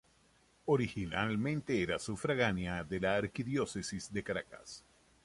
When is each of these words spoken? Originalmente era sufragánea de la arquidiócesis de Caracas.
Originalmente 0.65 1.83
era 1.83 1.99
sufragánea 1.99 2.83
de 2.83 2.99
la 2.99 3.17
arquidiócesis 3.17 4.11
de 4.11 4.23
Caracas. 4.23 4.83